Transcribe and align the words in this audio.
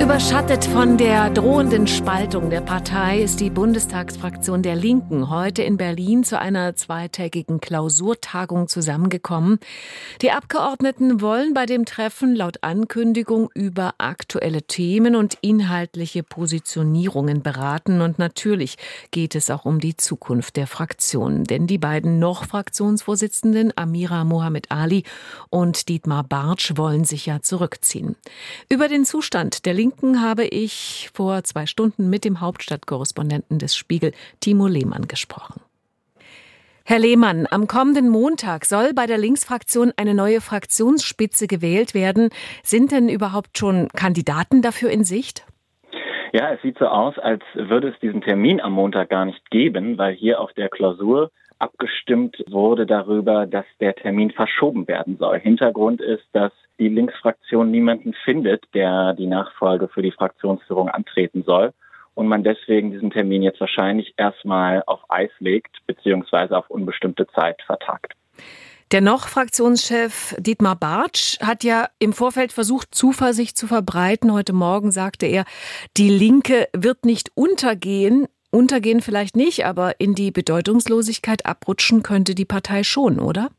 Überschattet 0.00 0.64
von 0.64 0.96
der 0.96 1.28
drohenden 1.28 1.86
Spaltung 1.86 2.48
der 2.48 2.62
Partei 2.62 3.20
ist 3.20 3.38
die 3.38 3.50
Bundestagsfraktion 3.50 4.62
der 4.62 4.74
Linken 4.74 5.28
heute 5.28 5.62
in 5.62 5.76
Berlin 5.76 6.24
zu 6.24 6.38
einer 6.38 6.74
zweitägigen 6.74 7.60
Klausurtagung 7.60 8.66
zusammengekommen. 8.66 9.58
Die 10.22 10.30
Abgeordneten 10.30 11.20
wollen 11.20 11.52
bei 11.52 11.66
dem 11.66 11.84
Treffen 11.84 12.34
laut 12.34 12.62
Ankündigung 12.62 13.50
über 13.54 13.92
aktuelle 13.98 14.62
Themen 14.62 15.16
und 15.16 15.36
inhaltliche 15.42 16.22
Positionierungen 16.22 17.42
beraten. 17.42 18.00
Und 18.00 18.18
natürlich 18.18 18.76
geht 19.10 19.34
es 19.34 19.50
auch 19.50 19.66
um 19.66 19.80
die 19.80 19.98
Zukunft 19.98 20.56
der 20.56 20.66
Fraktion. 20.66 21.44
Denn 21.44 21.66
die 21.66 21.78
beiden 21.78 22.18
noch 22.18 22.46
Fraktionsvorsitzenden 22.46 23.74
Amira 23.76 24.24
Mohamed 24.24 24.70
Ali 24.70 25.04
und 25.50 25.90
Dietmar 25.90 26.24
Bartsch 26.24 26.72
wollen 26.76 27.04
sich 27.04 27.26
ja 27.26 27.42
zurückziehen. 27.42 28.16
Über 28.70 28.88
den 28.88 29.04
Zustand 29.04 29.66
der 29.66 29.74
Linken 29.74 29.89
Linken 29.90 30.22
habe 30.22 30.44
ich 30.44 31.10
vor 31.12 31.42
zwei 31.42 31.66
Stunden 31.66 32.10
mit 32.10 32.24
dem 32.24 32.40
Hauptstadtkorrespondenten 32.40 33.58
des 33.58 33.74
Spiegel, 33.74 34.12
Timo 34.38 34.68
Lehmann, 34.68 35.08
gesprochen. 35.08 35.60
Herr 36.84 37.00
Lehmann, 37.00 37.48
am 37.50 37.66
kommenden 37.66 38.08
Montag 38.08 38.66
soll 38.66 38.94
bei 38.94 39.06
der 39.06 39.18
Linksfraktion 39.18 39.92
eine 39.96 40.14
neue 40.14 40.40
Fraktionsspitze 40.40 41.48
gewählt 41.48 41.92
werden. 41.92 42.30
Sind 42.62 42.92
denn 42.92 43.08
überhaupt 43.08 43.58
schon 43.58 43.88
Kandidaten 43.88 44.62
dafür 44.62 44.90
in 44.90 45.02
Sicht? 45.02 45.44
Ja, 46.32 46.52
es 46.52 46.62
sieht 46.62 46.78
so 46.78 46.86
aus, 46.86 47.18
als 47.18 47.42
würde 47.54 47.88
es 47.88 47.98
diesen 47.98 48.20
Termin 48.20 48.60
am 48.60 48.72
Montag 48.72 49.10
gar 49.10 49.24
nicht 49.24 49.50
geben, 49.50 49.98
weil 49.98 50.14
hier 50.14 50.40
auf 50.40 50.52
der 50.52 50.68
Klausur 50.68 51.32
abgestimmt 51.58 52.42
wurde 52.48 52.86
darüber, 52.86 53.46
dass 53.46 53.66
der 53.80 53.94
Termin 53.96 54.30
verschoben 54.30 54.86
werden 54.86 55.18
soll. 55.18 55.40
Hintergrund 55.40 56.00
ist, 56.00 56.24
dass 56.32 56.52
die 56.78 56.88
Linksfraktion 56.88 57.70
niemanden 57.70 58.14
findet, 58.24 58.64
der 58.74 59.12
die 59.14 59.26
Nachfolge 59.26 59.88
für 59.88 60.02
die 60.02 60.12
Fraktionsführung 60.12 60.88
antreten 60.88 61.42
soll 61.42 61.72
und 62.14 62.28
man 62.28 62.44
deswegen 62.44 62.92
diesen 62.92 63.10
Termin 63.10 63.42
jetzt 63.42 63.60
wahrscheinlich 63.60 64.14
erstmal 64.16 64.82
auf 64.86 65.00
Eis 65.08 65.30
legt 65.40 65.84
beziehungsweise 65.86 66.56
auf 66.56 66.70
unbestimmte 66.70 67.26
Zeit 67.28 67.60
vertagt. 67.62 68.14
Der 68.92 69.00
noch 69.00 69.28
Fraktionschef 69.28 70.34
Dietmar 70.38 70.74
Bartsch 70.74 71.38
hat 71.38 71.62
ja 71.62 71.88
im 72.00 72.12
Vorfeld 72.12 72.52
versucht, 72.52 72.92
Zuversicht 72.92 73.56
zu 73.56 73.68
verbreiten. 73.68 74.32
Heute 74.32 74.52
Morgen 74.52 74.90
sagte 74.90 75.26
er, 75.26 75.44
die 75.96 76.08
Linke 76.08 76.68
wird 76.76 77.04
nicht 77.04 77.30
untergehen. 77.36 78.26
Untergehen 78.50 79.00
vielleicht 79.00 79.36
nicht, 79.36 79.64
aber 79.64 80.00
in 80.00 80.16
die 80.16 80.32
Bedeutungslosigkeit 80.32 81.46
abrutschen 81.46 82.02
könnte 82.02 82.34
die 82.34 82.44
Partei 82.44 82.82
schon, 82.82 83.20
oder? 83.20 83.50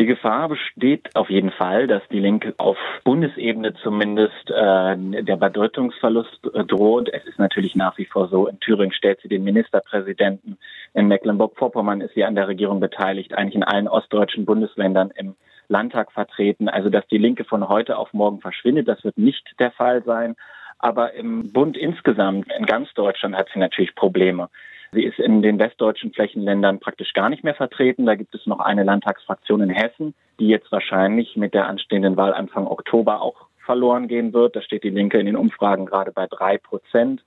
Die 0.00 0.06
Gefahr 0.06 0.48
besteht 0.48 1.14
auf 1.14 1.28
jeden 1.28 1.50
Fall, 1.50 1.86
dass 1.86 2.02
die 2.08 2.20
Linke 2.20 2.54
auf 2.56 2.78
Bundesebene 3.04 3.74
zumindest 3.74 4.50
äh, 4.50 4.96
der 4.96 5.36
Bedeutungsverlust 5.36 6.40
äh, 6.54 6.64
droht. 6.64 7.10
Es 7.12 7.22
ist 7.26 7.38
natürlich 7.38 7.76
nach 7.76 7.98
wie 7.98 8.06
vor 8.06 8.28
so, 8.28 8.46
in 8.46 8.58
Thüringen 8.60 8.94
stellt 8.94 9.20
sie 9.20 9.28
den 9.28 9.44
Ministerpräsidenten, 9.44 10.56
in 10.94 11.06
Mecklenburg-Vorpommern 11.06 12.00
ist 12.00 12.14
sie 12.14 12.24
an 12.24 12.34
der 12.34 12.48
Regierung 12.48 12.80
beteiligt, 12.80 13.34
eigentlich 13.34 13.56
in 13.56 13.62
allen 13.62 13.88
ostdeutschen 13.88 14.46
Bundesländern 14.46 15.12
im 15.16 15.34
Landtag 15.68 16.12
vertreten. 16.12 16.70
Also 16.70 16.88
dass 16.88 17.06
die 17.08 17.18
Linke 17.18 17.44
von 17.44 17.68
heute 17.68 17.98
auf 17.98 18.14
morgen 18.14 18.40
verschwindet, 18.40 18.88
das 18.88 19.04
wird 19.04 19.18
nicht 19.18 19.54
der 19.58 19.70
Fall 19.70 20.02
sein. 20.04 20.34
Aber 20.78 21.12
im 21.12 21.52
Bund 21.52 21.76
insgesamt, 21.76 22.50
in 22.58 22.64
ganz 22.64 22.88
Deutschland, 22.94 23.36
hat 23.36 23.48
sie 23.52 23.58
natürlich 23.58 23.94
Probleme. 23.94 24.48
Sie 24.92 25.04
ist 25.04 25.20
in 25.20 25.40
den 25.40 25.58
westdeutschen 25.60 26.12
Flächenländern 26.12 26.80
praktisch 26.80 27.12
gar 27.12 27.28
nicht 27.28 27.44
mehr 27.44 27.54
vertreten. 27.54 28.06
Da 28.06 28.16
gibt 28.16 28.34
es 28.34 28.46
noch 28.46 28.58
eine 28.58 28.82
Landtagsfraktion 28.82 29.60
in 29.62 29.70
Hessen, 29.70 30.14
die 30.40 30.48
jetzt 30.48 30.72
wahrscheinlich 30.72 31.36
mit 31.36 31.54
der 31.54 31.68
anstehenden 31.68 32.16
Wahl 32.16 32.34
Anfang 32.34 32.66
Oktober 32.66 33.22
auch 33.22 33.46
verloren 33.64 34.08
gehen 34.08 34.32
wird. 34.32 34.56
Da 34.56 34.62
steht 34.62 34.82
die 34.82 34.90
Linke 34.90 35.18
in 35.18 35.26
den 35.26 35.36
Umfragen 35.36 35.86
gerade 35.86 36.10
bei 36.10 36.26
drei 36.26 36.58
Prozent. 36.58 37.22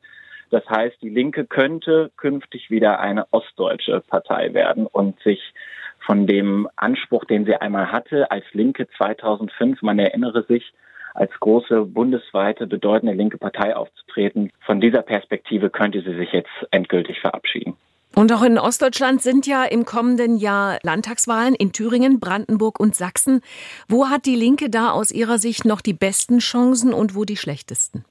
Das 0.50 0.70
heißt, 0.70 1.02
die 1.02 1.10
Linke 1.10 1.46
könnte 1.46 2.12
künftig 2.18 2.70
wieder 2.70 3.00
eine 3.00 3.28
ostdeutsche 3.32 4.02
Partei 4.02 4.54
werden 4.54 4.86
und 4.86 5.20
sich 5.22 5.54
von 6.00 6.28
dem 6.28 6.68
Anspruch, 6.76 7.24
den 7.24 7.46
sie 7.46 7.56
einmal 7.56 7.94
hatte 7.94 8.30
als 8.30 8.44
Linke 8.52 8.88
2005, 8.98 9.82
man 9.82 10.00
erinnere 10.00 10.44
sich, 10.44 10.74
als 11.14 11.32
große 11.40 11.86
bundesweite 11.86 12.68
bedeutende 12.68 13.14
linke 13.14 13.38
Partei 13.38 13.76
aufzutreten. 13.76 14.52
Von 14.66 14.82
dieser 14.82 15.02
Perspektive 15.02 15.70
könnte 15.70 16.02
sie 16.02 16.16
sich 16.16 16.32
jetzt 16.32 16.52
endgültig 16.72 17.20
verabschieden. 17.20 17.76
Und 18.16 18.32
auch 18.32 18.44
in 18.44 18.60
Ostdeutschland 18.60 19.24
sind 19.24 19.48
ja 19.48 19.64
im 19.64 19.86
kommenden 19.86 20.38
Jahr 20.38 20.78
Landtagswahlen 20.84 21.56
in 21.56 21.72
Thüringen, 21.72 22.20
Brandenburg 22.20 22.80
und 22.80 22.96
Sachsen. 22.96 23.42
Wo 23.88 24.08
hat 24.10 24.28
die 24.28 24.36
Linke 24.36 24.70
da 24.70 24.92
aus 24.92 25.12
Ihrer 25.12 25.40
Sicht 25.40 25.66
noch 25.66 25.82
die 25.82 25.94
besten 25.94 26.38
Chancen 26.38 26.94
und 26.94 27.16
wo 27.16 27.26
die 27.26 27.38
schlechtesten? 27.38 28.06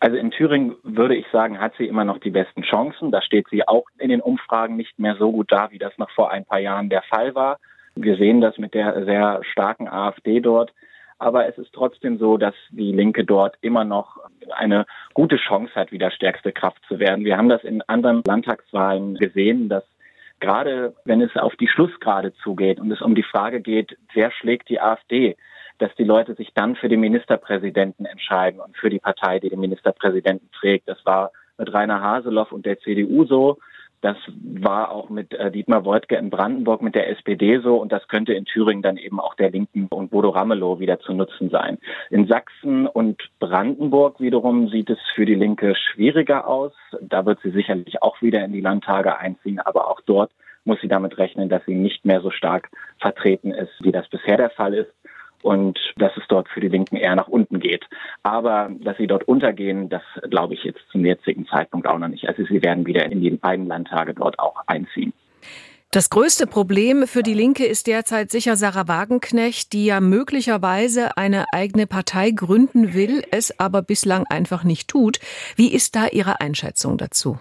Also 0.00 0.16
in 0.16 0.30
Thüringen 0.30 0.76
würde 0.82 1.14
ich 1.14 1.26
sagen, 1.30 1.60
hat 1.60 1.74
sie 1.76 1.86
immer 1.86 2.04
noch 2.04 2.18
die 2.18 2.30
besten 2.30 2.62
Chancen. 2.62 3.12
Da 3.12 3.20
steht 3.22 3.46
sie 3.50 3.68
auch 3.68 3.84
in 3.98 4.08
den 4.08 4.20
Umfragen 4.20 4.76
nicht 4.76 4.98
mehr 4.98 5.16
so 5.16 5.30
gut 5.30 5.52
da, 5.52 5.70
wie 5.70 5.78
das 5.78 5.96
noch 5.98 6.10
vor 6.10 6.30
ein 6.32 6.44
paar 6.44 6.58
Jahren 6.58 6.88
der 6.88 7.02
Fall 7.02 7.34
war. 7.34 7.58
Wir 7.94 8.16
sehen 8.16 8.40
das 8.40 8.56
mit 8.56 8.72
der 8.72 9.04
sehr 9.04 9.40
starken 9.44 9.88
AfD 9.88 10.40
dort. 10.40 10.72
Aber 11.22 11.46
es 11.46 11.56
ist 11.56 11.72
trotzdem 11.72 12.18
so, 12.18 12.36
dass 12.36 12.54
die 12.70 12.90
Linke 12.90 13.24
dort 13.24 13.54
immer 13.60 13.84
noch 13.84 14.18
eine 14.50 14.86
gute 15.14 15.36
Chance 15.36 15.72
hat, 15.76 15.92
wieder 15.92 16.10
stärkste 16.10 16.50
Kraft 16.50 16.82
zu 16.88 16.98
werden. 16.98 17.24
Wir 17.24 17.36
haben 17.36 17.48
das 17.48 17.62
in 17.62 17.80
anderen 17.82 18.24
Landtagswahlen 18.26 19.14
gesehen, 19.14 19.68
dass 19.68 19.84
gerade 20.40 20.96
wenn 21.04 21.20
es 21.20 21.36
auf 21.36 21.54
die 21.54 21.68
Schlussgrade 21.68 22.34
zugeht 22.42 22.80
und 22.80 22.90
es 22.90 23.00
um 23.00 23.14
die 23.14 23.22
Frage 23.22 23.60
geht, 23.60 23.96
wer 24.14 24.32
schlägt 24.32 24.68
die 24.68 24.80
AfD, 24.80 25.36
dass 25.78 25.94
die 25.94 26.02
Leute 26.02 26.34
sich 26.34 26.54
dann 26.54 26.74
für 26.74 26.88
den 26.88 26.98
Ministerpräsidenten 26.98 28.04
entscheiden 28.04 28.58
und 28.58 28.76
für 28.76 28.90
die 28.90 28.98
Partei, 28.98 29.38
die 29.38 29.48
den 29.48 29.60
Ministerpräsidenten 29.60 30.50
trägt. 30.50 30.88
Das 30.88 31.06
war 31.06 31.30
mit 31.56 31.72
Rainer 31.72 32.02
Haseloff 32.02 32.50
und 32.50 32.66
der 32.66 32.80
CDU 32.80 33.26
so. 33.26 33.58
Das 34.02 34.16
war 34.42 34.90
auch 34.90 35.08
mit 35.10 35.32
äh, 35.32 35.50
Dietmar 35.52 35.84
Woidke 35.84 36.16
in 36.16 36.28
Brandenburg 36.28 36.82
mit 36.82 36.96
der 36.96 37.08
SPD 37.08 37.60
so 37.60 37.76
und 37.76 37.92
das 37.92 38.08
könnte 38.08 38.34
in 38.34 38.44
Thüringen 38.44 38.82
dann 38.82 38.96
eben 38.96 39.20
auch 39.20 39.34
der 39.34 39.50
Linken 39.50 39.86
und 39.86 40.10
Bodo 40.10 40.30
Ramelow 40.30 40.80
wieder 40.80 40.98
zu 40.98 41.14
nutzen 41.14 41.50
sein. 41.50 41.78
In 42.10 42.26
Sachsen 42.26 42.88
und 42.88 43.22
Brandenburg 43.38 44.20
wiederum 44.20 44.68
sieht 44.68 44.90
es 44.90 44.98
für 45.14 45.24
die 45.24 45.36
Linke 45.36 45.74
schwieriger 45.76 46.48
aus. 46.48 46.72
Da 47.00 47.24
wird 47.24 47.38
sie 47.42 47.50
sicherlich 47.50 48.02
auch 48.02 48.20
wieder 48.20 48.44
in 48.44 48.52
die 48.52 48.60
Landtage 48.60 49.16
einziehen, 49.18 49.60
aber 49.60 49.88
auch 49.88 50.00
dort 50.04 50.32
muss 50.64 50.80
sie 50.80 50.88
damit 50.88 51.18
rechnen, 51.18 51.48
dass 51.48 51.64
sie 51.64 51.74
nicht 51.74 52.04
mehr 52.04 52.20
so 52.20 52.30
stark 52.30 52.70
vertreten 52.98 53.52
ist, 53.52 53.72
wie 53.80 53.92
das 53.92 54.08
bisher 54.08 54.36
der 54.36 54.50
Fall 54.50 54.74
ist 54.74 54.92
und 55.42 55.78
dass 55.96 56.16
es 56.16 56.24
dort 56.28 56.48
für 56.48 56.60
die 56.60 56.68
Linken 56.68 56.96
eher 56.96 57.16
nach 57.16 57.28
unten 57.28 57.60
geht. 57.60 57.86
Aber 58.22 58.70
dass 58.80 58.96
sie 58.96 59.06
dort 59.06 59.28
untergehen, 59.28 59.88
das 59.88 60.02
glaube 60.30 60.54
ich 60.54 60.64
jetzt 60.64 60.80
zum 60.90 61.04
jetzigen 61.04 61.46
Zeitpunkt 61.46 61.86
auch 61.86 61.98
noch 61.98 62.08
nicht. 62.08 62.28
Also 62.28 62.44
sie 62.44 62.62
werden 62.62 62.86
wieder 62.86 63.04
in 63.10 63.20
die 63.20 63.30
beiden 63.30 63.66
Landtage 63.66 64.14
dort 64.14 64.38
auch 64.38 64.56
einziehen. 64.66 65.12
Das 65.94 66.08
größte 66.08 66.46
Problem 66.46 67.06
für 67.06 67.22
die 67.22 67.34
Linke 67.34 67.66
ist 67.66 67.86
derzeit 67.86 68.30
sicher 68.30 68.56
Sarah 68.56 68.88
Wagenknecht, 68.88 69.74
die 69.74 69.84
ja 69.84 70.00
möglicherweise 70.00 71.18
eine 71.18 71.44
eigene 71.52 71.86
Partei 71.86 72.30
gründen 72.30 72.94
will, 72.94 73.22
es 73.30 73.60
aber 73.60 73.82
bislang 73.82 74.24
einfach 74.30 74.64
nicht 74.64 74.88
tut. 74.88 75.18
Wie 75.54 75.70
ist 75.70 75.94
da 75.94 76.06
Ihre 76.06 76.40
Einschätzung 76.40 76.96
dazu? 76.96 77.38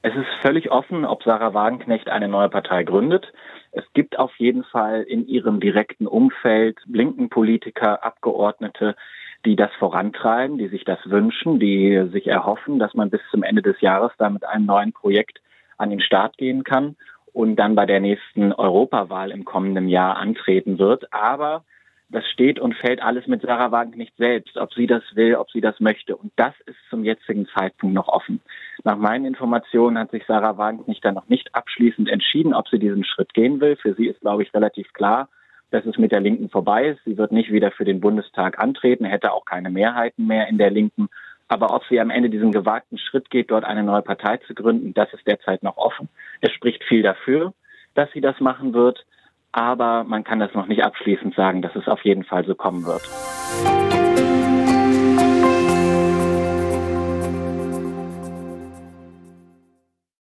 Es 0.00 0.14
ist 0.14 0.28
völlig 0.40 0.70
offen, 0.70 1.04
ob 1.04 1.22
Sarah 1.24 1.52
Wagenknecht 1.52 2.08
eine 2.08 2.28
neue 2.28 2.48
Partei 2.48 2.84
gründet. 2.84 3.30
Es 3.78 3.84
gibt 3.92 4.18
auf 4.18 4.34
jeden 4.38 4.64
Fall 4.64 5.02
in 5.02 5.28
ihrem 5.28 5.60
direkten 5.60 6.08
Umfeld 6.08 6.78
linken 6.86 7.28
Politiker, 7.28 8.02
Abgeordnete, 8.02 8.96
die 9.44 9.54
das 9.54 9.70
vorantreiben, 9.78 10.58
die 10.58 10.66
sich 10.66 10.82
das 10.82 10.98
wünschen, 11.04 11.60
die 11.60 12.08
sich 12.10 12.26
erhoffen, 12.26 12.80
dass 12.80 12.94
man 12.94 13.08
bis 13.08 13.20
zum 13.30 13.44
Ende 13.44 13.62
des 13.62 13.80
Jahres 13.80 14.10
da 14.18 14.30
mit 14.30 14.44
einem 14.44 14.66
neuen 14.66 14.92
Projekt 14.92 15.40
an 15.76 15.90
den 15.90 16.00
Start 16.00 16.38
gehen 16.38 16.64
kann 16.64 16.96
und 17.32 17.54
dann 17.54 17.76
bei 17.76 17.86
der 17.86 18.00
nächsten 18.00 18.52
Europawahl 18.52 19.30
im 19.30 19.44
kommenden 19.44 19.88
Jahr 19.88 20.16
antreten 20.16 20.80
wird. 20.80 21.12
Aber 21.12 21.62
das 22.08 22.26
steht 22.32 22.58
und 22.58 22.74
fällt 22.74 23.00
alles 23.00 23.28
mit 23.28 23.42
Sarah 23.42 23.70
Wagenknecht 23.70 24.16
selbst, 24.16 24.56
ob 24.56 24.74
sie 24.74 24.88
das 24.88 25.04
will, 25.14 25.36
ob 25.36 25.52
sie 25.52 25.60
das 25.60 25.78
möchte. 25.78 26.16
Und 26.16 26.32
das 26.34 26.54
ist 26.66 26.78
zum 26.90 27.04
jetzigen 27.04 27.46
Zeitpunkt 27.46 27.94
noch 27.94 28.08
offen. 28.08 28.40
Nach 28.84 28.96
meinen 28.96 29.24
Informationen 29.24 29.98
hat 29.98 30.10
sich 30.10 30.24
Sarah 30.26 30.56
Wagenknecht 30.56 31.04
dann 31.04 31.14
noch 31.14 31.28
nicht 31.28 31.54
abschließend 31.54 32.08
entschieden, 32.08 32.54
ob 32.54 32.68
sie 32.68 32.78
diesen 32.78 33.04
Schritt 33.04 33.34
gehen 33.34 33.60
will. 33.60 33.76
Für 33.76 33.94
sie 33.94 34.06
ist, 34.06 34.20
glaube 34.20 34.42
ich, 34.42 34.54
relativ 34.54 34.92
klar, 34.92 35.28
dass 35.70 35.84
es 35.84 35.98
mit 35.98 36.12
der 36.12 36.20
Linken 36.20 36.48
vorbei 36.48 36.88
ist. 36.88 37.00
Sie 37.04 37.18
wird 37.18 37.32
nicht 37.32 37.52
wieder 37.52 37.70
für 37.70 37.84
den 37.84 38.00
Bundestag 38.00 38.58
antreten, 38.58 39.04
hätte 39.04 39.32
auch 39.32 39.44
keine 39.44 39.70
Mehrheiten 39.70 40.26
mehr 40.26 40.48
in 40.48 40.58
der 40.58 40.70
Linken. 40.70 41.08
Aber 41.48 41.74
ob 41.74 41.84
sie 41.88 42.00
am 42.00 42.10
Ende 42.10 42.30
diesen 42.30 42.52
gewagten 42.52 42.98
Schritt 42.98 43.30
geht, 43.30 43.50
dort 43.50 43.64
eine 43.64 43.82
neue 43.82 44.02
Partei 44.02 44.36
zu 44.38 44.54
gründen, 44.54 44.94
das 44.94 45.12
ist 45.12 45.26
derzeit 45.26 45.62
noch 45.62 45.76
offen. 45.76 46.08
Es 46.40 46.52
spricht 46.52 46.84
viel 46.84 47.02
dafür, 47.02 47.54
dass 47.94 48.10
sie 48.12 48.20
das 48.20 48.38
machen 48.40 48.74
wird 48.74 49.04
aber 49.52 50.04
man 50.04 50.24
kann 50.24 50.38
das 50.38 50.54
noch 50.54 50.66
nicht 50.66 50.84
abschließend 50.84 51.34
sagen, 51.34 51.62
dass 51.62 51.74
es 51.74 51.88
auf 51.88 52.04
jeden 52.04 52.24
Fall 52.24 52.44
so 52.44 52.54
kommen 52.54 52.84
wird. 52.84 53.02